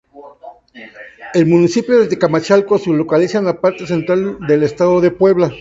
[1.35, 5.49] El municipio de Tecamachalco se localiza en la parte central del estado de Puebla.